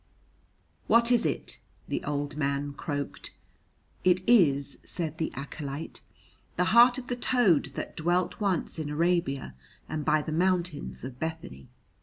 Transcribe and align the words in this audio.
"What 0.87 1.11
is 1.11 1.27
it?" 1.27 1.59
the 1.87 2.03
old 2.03 2.35
man 2.35 2.73
croaked. 2.73 3.35
"It 4.03 4.27
is," 4.27 4.79
said 4.83 5.19
the 5.19 5.31
acolyte, 5.35 6.01
"the 6.57 6.63
heart 6.73 6.97
of 6.97 7.05
the 7.05 7.15
toad 7.15 7.65
that 7.75 7.95
dwelt 7.97 8.39
once 8.39 8.79
in 8.79 8.89
Arabia 8.89 9.53
and 9.87 10.03
by 10.03 10.23
the 10.23 10.31
mountains 10.31 11.03
of 11.03 11.19
Bethany." 11.19 11.69